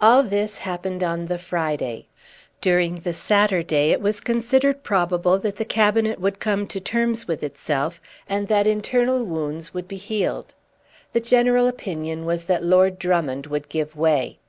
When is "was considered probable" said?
4.00-5.38